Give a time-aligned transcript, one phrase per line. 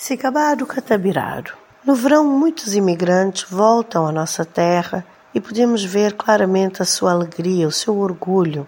[0.00, 1.54] Sicabado Catabiraro.
[1.84, 7.66] No verão, muitos imigrantes voltam à nossa terra e podemos ver claramente a sua alegria,
[7.66, 8.64] o seu orgulho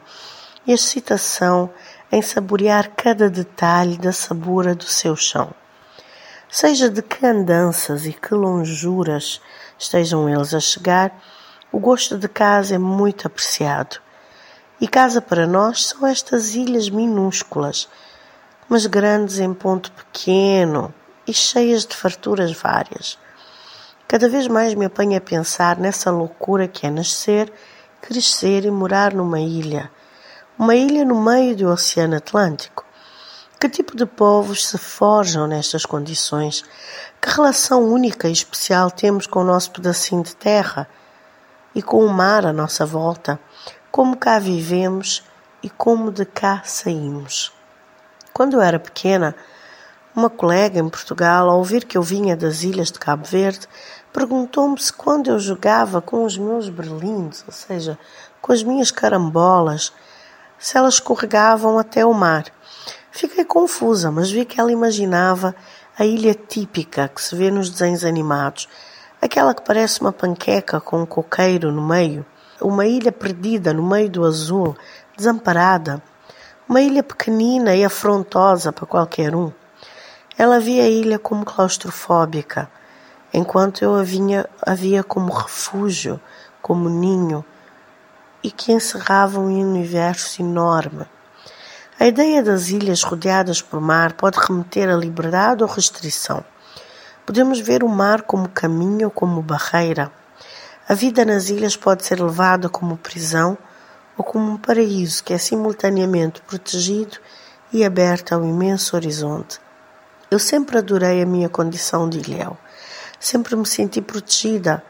[0.67, 1.71] e a excitação
[2.11, 5.55] em saborear cada detalhe da sabura do seu chão.
[6.51, 9.41] Seja de que andanças e que lonjuras
[9.79, 11.17] estejam eles a chegar,
[11.71, 14.01] o gosto de casa é muito apreciado.
[14.81, 17.89] E casa para nós são estas ilhas minúsculas,
[18.69, 20.93] mas grandes em ponto pequeno,
[21.31, 23.17] e cheias de farturas várias.
[24.09, 27.53] Cada vez mais me apanho a pensar nessa loucura que é nascer,
[28.03, 29.89] crescer e morar numa ilha.
[30.59, 32.85] Uma ilha no meio do Oceano Atlântico.
[33.61, 36.65] Que tipo de povos se forjam nestas condições?
[37.21, 40.89] Que relação única e especial temos com o nosso pedacinho de terra
[41.75, 43.39] e com o mar à nossa volta?
[43.93, 45.23] Como cá vivemos
[45.63, 47.53] e como de cá saímos?
[48.33, 49.37] Quando eu era pequena,
[50.15, 53.67] uma colega em Portugal, ao ouvir que eu vinha das ilhas de Cabo Verde,
[54.13, 57.99] perguntou-me se quando eu jogava com os meus berlindes, ou seja,
[58.41, 59.93] com as minhas carambolas,
[60.59, 62.45] se elas escorregavam até o mar.
[63.11, 65.55] Fiquei confusa, mas vi que ela imaginava
[65.99, 68.69] a ilha típica que se vê nos desenhos animados,
[69.21, 72.25] aquela que parece uma panqueca com um coqueiro no meio,
[72.61, 74.77] uma ilha perdida no meio do azul,
[75.17, 76.03] desamparada,
[76.69, 79.53] uma ilha pequenina e afrontosa para qualquer um.
[80.43, 82.67] Ela via a ilha como claustrofóbica,
[83.31, 86.19] enquanto eu a, vinha, a via como refúgio,
[86.63, 87.45] como ninho,
[88.43, 91.05] e que encerrava um universo enorme.
[91.99, 96.43] A ideia das ilhas rodeadas por mar pode remeter a liberdade ou restrição.
[97.27, 100.11] Podemos ver o mar como caminho ou como barreira.
[100.89, 103.59] A vida nas ilhas pode ser levada como prisão
[104.17, 107.19] ou como um paraíso que é simultaneamente protegido
[107.71, 109.61] e aberto ao imenso horizonte.
[110.31, 112.57] Eu sempre adorei a minha condição de ilhéu.
[113.19, 114.81] Sempre me senti protegida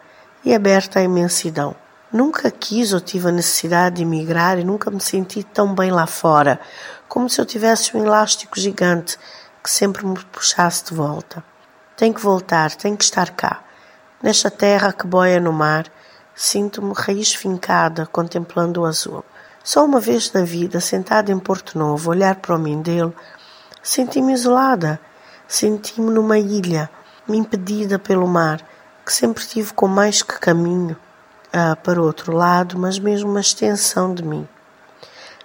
[0.45, 1.75] e aberta à imensidão.
[2.13, 6.07] Nunca quis ou tive a necessidade de emigrar e nunca me senti tão bem lá
[6.07, 6.61] fora,
[7.09, 9.17] como se eu tivesse um elástico gigante
[9.65, 11.43] que sempre me puxasse de volta.
[11.97, 13.63] Tenho que voltar, tenho que estar cá.
[14.23, 15.87] Nesta terra que boia no mar,
[16.35, 19.25] sinto-me raiz fincada contemplando o azul.
[19.65, 23.15] Só uma vez na vida, sentada em Porto Novo, olhar para o Mindelo,
[23.83, 25.01] senti-me isolada
[25.51, 26.89] Senti-me numa ilha,
[27.29, 28.65] impedida pelo mar,
[29.05, 30.97] que sempre tive com mais que caminho
[31.53, 34.47] ah, para outro lado, mas mesmo uma extensão de mim.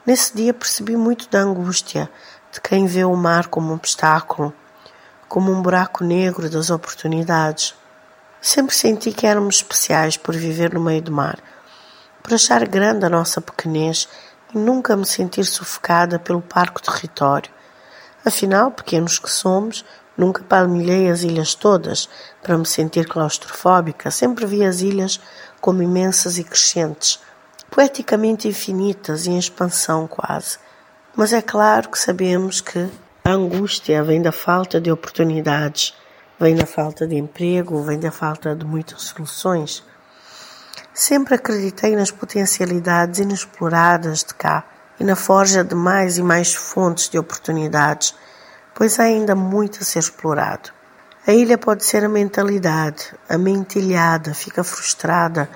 [0.05, 2.07] Nesse dia percebi muito da angústia
[2.51, 4.53] de quem vê o mar como um obstáculo,
[5.27, 7.73] como um buraco negro das oportunidades.
[8.39, 11.39] Sempre senti que éramos especiais por viver no meio do mar,
[12.21, 14.07] por achar grande a nossa pequenez
[14.53, 17.54] e nunca me sentir sufocada pelo parco território
[18.25, 19.85] Afinal, pequenos que somos,
[20.17, 22.09] nunca palmilhei as ilhas todas
[22.41, 24.09] para me sentir claustrofóbica.
[24.09, 25.21] Sempre vi as ilhas
[25.61, 27.19] como imensas e crescentes,
[27.69, 30.57] poeticamente infinitas e em expansão quase.
[31.15, 32.89] Mas é claro que sabemos que
[33.23, 35.93] a angústia vem da falta de oportunidades,
[36.39, 39.83] vem da falta de emprego, vem da falta de muitas soluções.
[40.91, 44.65] Sempre acreditei nas potencialidades inexploradas de cá
[44.99, 48.15] e na forja de mais e mais fontes de oportunidades,
[48.73, 50.69] pois há ainda muito a ser explorado.
[51.27, 55.49] A ilha pode ser a mentalidade, a mente ilhada, fica frustrada,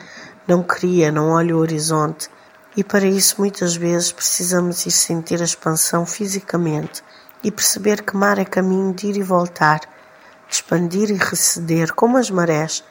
[0.48, 2.28] não cria, não olha o horizonte,
[2.76, 7.04] e para isso muitas vezes precisamos ir sentir a expansão fisicamente
[7.44, 12.18] e perceber que mar é caminho de ir e voltar, de expandir e receder, como
[12.18, 12.84] as marés.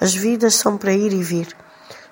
[0.00, 1.48] As vidas são para ir e vir,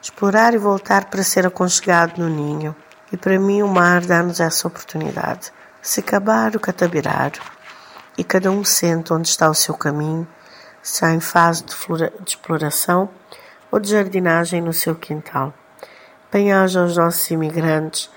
[0.00, 2.74] explorar e voltar para ser aconchegado no ninho.
[3.12, 5.52] E para mim o mar dá-nos essa oportunidade.
[5.80, 7.32] Se acabar o catabirar
[8.18, 10.26] e cada um sente onde está o seu caminho,
[10.82, 13.08] se está em fase de, flora, de exploração
[13.70, 15.52] ou de jardinagem no seu quintal.
[16.32, 18.10] Bem-aja aos nossos imigrantes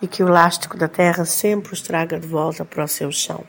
[0.00, 3.44] e que o elástico da terra sempre os traga de volta para o seu chão.